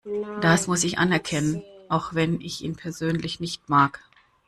[0.41, 3.99] Das muss ich anerkennen, auch wenn ich ihn persönlich nicht mag.